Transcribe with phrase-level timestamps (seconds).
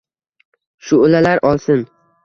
[0.87, 1.89] Shu’lalar olsin